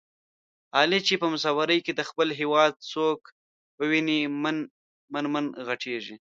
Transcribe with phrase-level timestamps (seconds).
[0.77, 3.19] علي چې په مسافرۍ کې د خپل هېواد څوک
[3.79, 4.57] وویني من
[5.33, 6.15] من ِغټېږي.